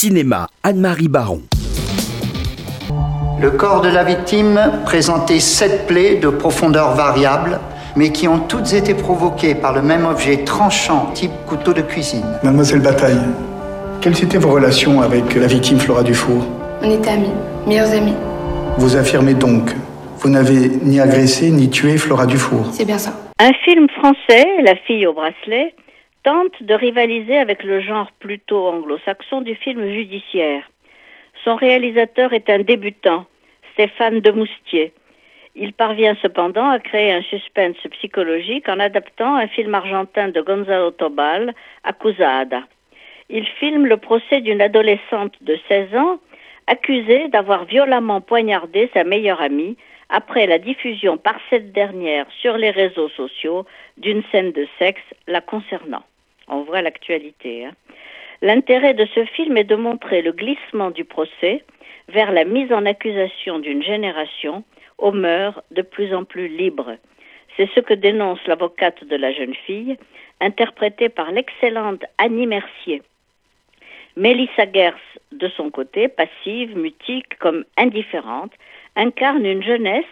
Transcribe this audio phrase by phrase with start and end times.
[0.00, 1.40] Cinéma, Anne-Marie Baron.
[3.40, 7.58] Le corps de la victime présentait sept plaies de profondeur variable,
[7.96, 12.38] mais qui ont toutes été provoquées par le même objet tranchant type couteau de cuisine.
[12.44, 13.18] Mademoiselle Bataille,
[14.00, 16.46] quelles étaient vos relations avec la victime Flora Dufour?
[16.80, 17.32] On était amis,
[17.66, 18.14] meilleurs amis.
[18.76, 19.74] Vous affirmez donc,
[20.20, 22.68] vous n'avez ni agressé ni tué Flora Dufour?
[22.70, 23.14] C'est bien ça.
[23.40, 25.74] Un film français, La fille au bracelet,
[26.22, 30.68] tente de rivaliser avec le genre plutôt anglo-saxon du film judiciaire.
[31.44, 33.26] Son réalisateur est un débutant,
[33.72, 34.92] Stéphane Demoustier.
[35.54, 40.90] Il parvient cependant à créer un suspense psychologique en adaptant un film argentin de Gonzalo
[40.92, 42.62] Tobal, Acusada.
[43.28, 46.18] Il filme le procès d'une adolescente de 16 ans
[46.66, 49.76] accusée d'avoir violemment poignardé sa meilleure amie
[50.10, 53.66] après la diffusion par cette dernière sur les réseaux sociaux
[53.96, 56.04] d'une scène de sexe la concernant.
[56.48, 57.66] On voit l'actualité.
[57.66, 57.72] Hein.
[58.40, 61.64] L'intérêt de ce film est de montrer le glissement du procès
[62.08, 64.64] vers la mise en accusation d'une génération
[64.96, 66.96] aux mœurs de plus en plus libres.
[67.56, 69.96] C'est ce que dénonce l'avocate de la jeune fille,
[70.40, 73.02] interprétée par l'excellente Annie Mercier.
[74.16, 74.94] Mélissa Gers,
[75.32, 78.52] de son côté, passive, mutique, comme indifférente,
[78.96, 80.04] incarne une jeunesse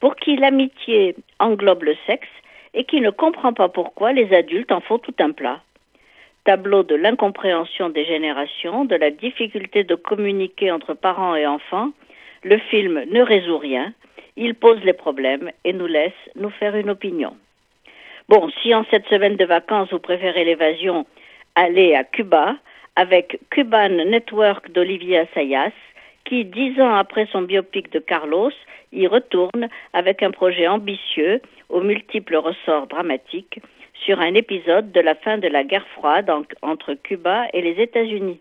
[0.00, 2.28] pour qui l'amitié englobe le sexe
[2.74, 5.62] et qui ne comprend pas pourquoi les adultes en font tout un plat
[6.44, 11.90] tableau de l'incompréhension des générations, de la difficulté de communiquer entre parents et enfants,
[12.42, 13.92] le film ne résout rien,
[14.36, 17.36] il pose les problèmes et nous laisse nous faire une opinion.
[18.28, 21.06] Bon, si en cette semaine de vacances vous préférez l'évasion,
[21.54, 22.56] allez à Cuba
[22.96, 25.72] avec Cuban Network d'Olivier Assayas,
[26.24, 28.52] qui, dix ans après son biopic de Carlos,
[28.92, 33.60] y retourne avec un projet ambitieux aux multiples ressorts dramatiques
[34.04, 36.30] sur un épisode de la fin de la guerre froide
[36.62, 38.40] entre Cuba et les États-Unis.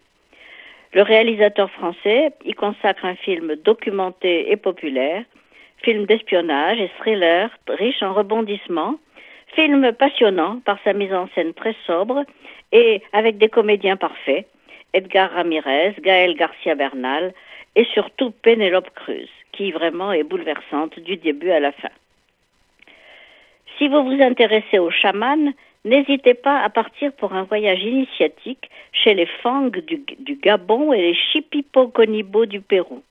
[0.94, 5.24] Le réalisateur français y consacre un film documenté et populaire,
[5.82, 9.00] film d'espionnage et thriller riche en rebondissements,
[9.56, 12.24] film passionnant par sa mise en scène très sobre
[12.72, 14.46] et avec des comédiens parfaits,
[14.94, 17.34] Edgar Ramirez, Gaël Garcia Bernal
[17.76, 21.90] et surtout Penelope Cruz, qui vraiment est bouleversante du début à la fin.
[23.78, 25.52] Si vous vous intéressez aux chamans,
[25.84, 30.04] n'hésitez pas à partir pour un voyage initiatique chez les Fang du,
[30.42, 31.92] Gabon et les Shipipo
[32.46, 33.02] du Pérou,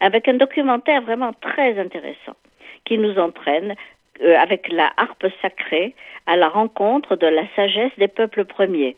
[0.00, 2.36] avec un documentaire vraiment très intéressant
[2.84, 3.74] qui nous entraîne
[4.22, 5.94] euh, avec la harpe sacrée
[6.26, 8.96] à la rencontre de la sagesse des peuples premiers.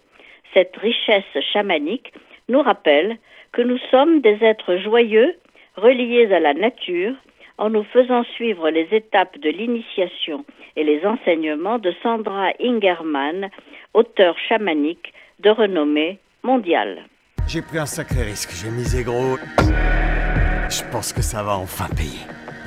[0.53, 2.13] Cette richesse chamanique
[2.49, 3.17] nous rappelle
[3.53, 5.35] que nous sommes des êtres joyeux,
[5.77, 7.15] reliés à la nature,
[7.59, 10.45] en nous faisant suivre les étapes de l'initiation
[10.77, 13.51] et les enseignements de Sandra Ingerman,
[13.95, 17.05] auteure chamanique de renommée mondiale.
[17.47, 19.37] J'ai pris un sacré risque, j'ai misé gros.
[19.59, 22.21] Je pense que ça va enfin payer.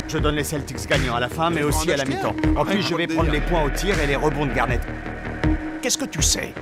[0.08, 2.36] Je donne les Celtics gagnants à la fin, mais aussi à la mi-temps.
[2.58, 4.82] En plus, je vais prendre les points au tir et les rebonds de Garnett.
[5.82, 6.54] Qu'est-ce que tu sais?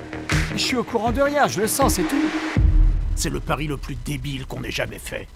[0.52, 2.30] Je suis au courant de rien, je le sens, c'est tout.
[3.16, 5.28] C'est le pari le plus débile qu'on ait jamais fait.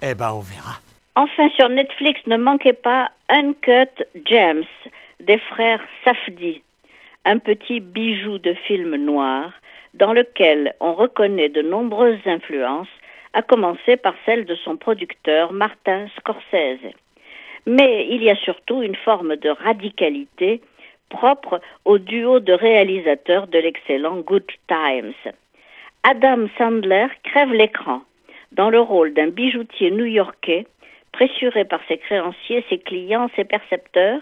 [0.00, 0.78] Eh ben, on verra.
[1.16, 4.66] Enfin, sur Netflix, ne manquez pas Uncut Gems
[5.20, 6.60] des frères Safdi,
[7.24, 9.52] un petit bijou de film noir
[9.94, 12.88] dans lequel on reconnaît de nombreuses influences,
[13.32, 16.92] à commencer par celle de son producteur Martin Scorsese.
[17.64, 20.60] Mais il y a surtout une forme de radicalité
[21.10, 25.14] propre au duo de réalisateurs de l'excellent Good Times.
[26.02, 28.02] Adam Sandler crève l'écran
[28.50, 30.66] dans le rôle d'un bijoutier new-yorkais
[31.14, 34.20] pressuré par ses créanciers, ses clients, ses percepteurs.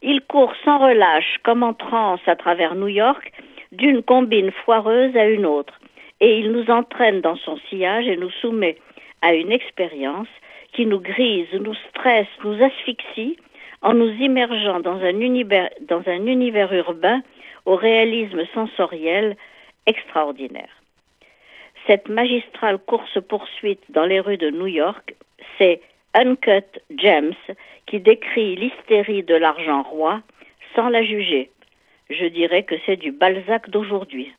[0.00, 3.32] Il court sans relâche, comme en transe à travers New York,
[3.72, 5.78] d'une combine foireuse à une autre,
[6.20, 8.76] et il nous entraîne dans son sillage et nous soumet
[9.22, 10.28] à une expérience
[10.72, 13.36] qui nous grise, nous stresse, nous asphyxie,
[13.82, 17.22] en nous immergeant dans un univers, dans un univers urbain
[17.66, 19.36] au réalisme sensoriel
[19.86, 20.74] extraordinaire.
[21.86, 25.14] Cette magistrale course-poursuite dans les rues de New York,
[25.58, 25.80] c'est
[26.14, 27.34] Uncut Gems
[27.86, 30.22] qui décrit l'hystérie de l'argent roi
[30.74, 31.50] sans la juger.
[32.08, 34.32] Je dirais que c'est du Balzac d'aujourd'hui.